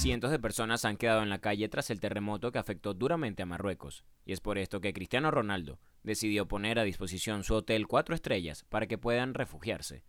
[0.00, 3.46] Cientos de personas han quedado en la calle tras el terremoto que afectó duramente a
[3.46, 8.14] Marruecos, y es por esto que Cristiano Ronaldo decidió poner a disposición su hotel cuatro
[8.14, 10.02] estrellas para que puedan refugiarse.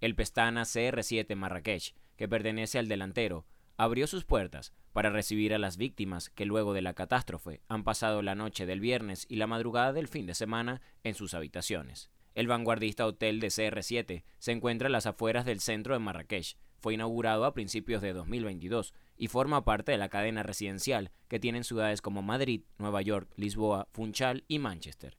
[0.00, 3.46] El Pestana CR7 Marrakech, que pertenece al delantero,
[3.76, 8.22] abrió sus puertas para recibir a las víctimas que luego de la catástrofe han pasado
[8.22, 12.10] la noche del viernes y la madrugada del fin de semana en sus habitaciones.
[12.34, 16.56] El vanguardista hotel de CR7 se encuentra a las afueras del centro de Marrakech.
[16.78, 21.64] Fue inaugurado a principios de 2022 y forma parte de la cadena residencial que tienen
[21.64, 25.18] ciudades como Madrid, Nueva York, Lisboa, Funchal y Manchester.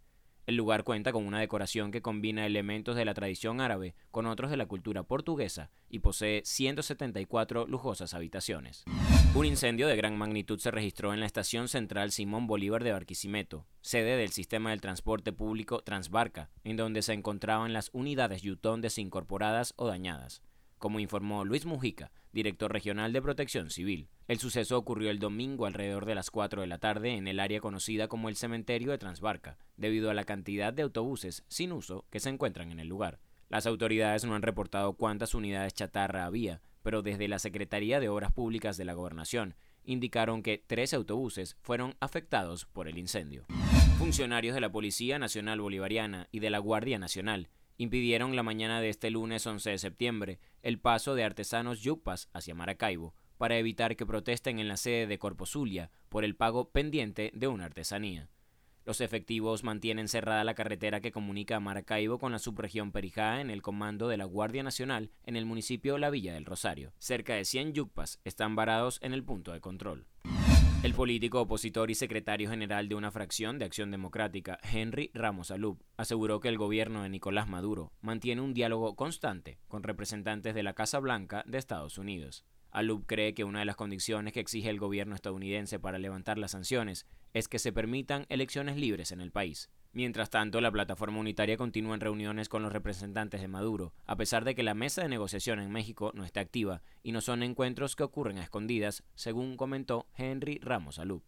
[0.50, 4.50] El lugar cuenta con una decoración que combina elementos de la tradición árabe con otros
[4.50, 8.84] de la cultura portuguesa y posee 174 lujosas habitaciones.
[9.36, 13.68] Un incendio de gran magnitud se registró en la estación central Simón Bolívar de Barquisimeto,
[13.82, 19.74] sede del sistema del transporte público Transbarca, en donde se encontraban las unidades Yutón desincorporadas
[19.76, 20.42] o dañadas
[20.80, 24.10] como informó Luis Mujica, director regional de Protección Civil.
[24.28, 27.60] El suceso ocurrió el domingo alrededor de las 4 de la tarde en el área
[27.60, 32.20] conocida como el cementerio de Transbarca, debido a la cantidad de autobuses sin uso que
[32.20, 33.20] se encuentran en el lugar.
[33.50, 38.32] Las autoridades no han reportado cuántas unidades chatarra había, pero desde la Secretaría de Obras
[38.32, 43.46] Públicas de la Gobernación indicaron que tres autobuses fueron afectados por el incendio.
[43.98, 47.50] Funcionarios de la Policía Nacional Bolivariana y de la Guardia Nacional
[47.80, 52.54] impidieron la mañana de este lunes 11 de septiembre el paso de artesanos yupas hacia
[52.54, 57.48] Maracaibo para evitar que protesten en la sede de Corpozulia por el pago pendiente de
[57.48, 58.30] una artesanía.
[58.84, 63.50] Los efectivos mantienen cerrada la carretera que comunica a Maracaibo con la subregión Perijá en
[63.50, 66.92] el comando de la Guardia Nacional en el municipio La Villa del Rosario.
[67.00, 70.06] Cerca de 100 yupas están varados en el punto de control.
[70.82, 75.84] El político opositor y secretario general de una fracción de Acción Democrática, Henry Ramos Alub,
[75.98, 80.74] aseguró que el gobierno de Nicolás Maduro mantiene un diálogo constante con representantes de la
[80.74, 82.46] Casa Blanca de Estados Unidos.
[82.72, 86.52] Alub cree que una de las condiciones que exige el gobierno estadounidense para levantar las
[86.52, 89.70] sanciones es que se permitan elecciones libres en el país.
[89.92, 94.46] Mientras tanto, la plataforma unitaria continúa en reuniones con los representantes de Maduro, a pesar
[94.46, 97.96] de que la mesa de negociación en México no está activa y no son encuentros
[97.96, 101.24] que ocurren a escondidas, según comentó Henry Ramos Alup.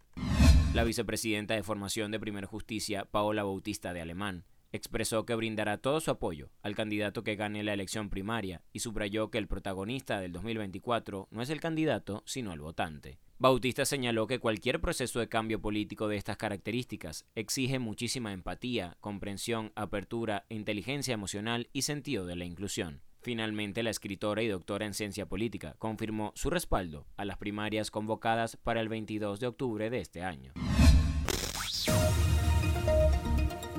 [0.76, 6.00] La vicepresidenta de Formación de Primer Justicia, Paola Bautista de Alemán, expresó que brindará todo
[6.00, 10.32] su apoyo al candidato que gane la elección primaria y subrayó que el protagonista del
[10.32, 13.20] 2024 no es el candidato, sino el votante.
[13.42, 19.72] Bautista señaló que cualquier proceso de cambio político de estas características exige muchísima empatía, comprensión,
[19.74, 23.02] apertura, inteligencia emocional y sentido de la inclusión.
[23.20, 28.58] Finalmente, la escritora y doctora en ciencia política confirmó su respaldo a las primarias convocadas
[28.58, 30.54] para el 22 de octubre de este año.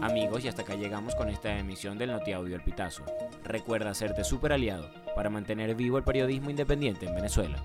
[0.00, 3.04] Amigos, y hasta acá llegamos con esta emisión del Notiaudio El Pitazo.
[3.44, 7.64] Recuerda hacerte super aliado para mantener vivo el periodismo independiente en Venezuela.